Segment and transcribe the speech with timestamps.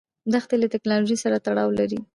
[0.33, 1.99] دښتې له تکنالوژۍ سره تړاو لري.